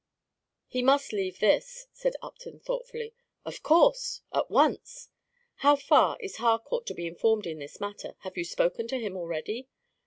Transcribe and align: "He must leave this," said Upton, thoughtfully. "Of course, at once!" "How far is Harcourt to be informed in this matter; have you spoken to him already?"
"He 0.67 0.81
must 0.81 1.13
leave 1.13 1.37
this," 1.39 1.85
said 1.93 2.15
Upton, 2.23 2.59
thoughtfully. 2.59 3.13
"Of 3.45 3.61
course, 3.61 4.21
at 4.33 4.49
once!" 4.49 5.09
"How 5.57 5.75
far 5.75 6.17
is 6.19 6.37
Harcourt 6.37 6.87
to 6.87 6.95
be 6.95 7.05
informed 7.05 7.45
in 7.45 7.59
this 7.59 7.79
matter; 7.79 8.15
have 8.21 8.35
you 8.35 8.43
spoken 8.43 8.87
to 8.87 8.97
him 8.99 9.15
already?" 9.15 9.67